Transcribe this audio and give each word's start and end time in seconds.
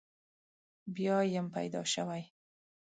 بیا 0.95 1.17
یم 1.33 1.47
پیدا 1.55 1.81
شوی. 1.93 2.23